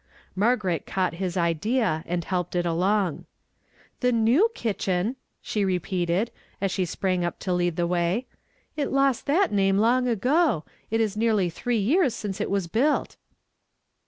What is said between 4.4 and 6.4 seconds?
kitchen!" she repeated,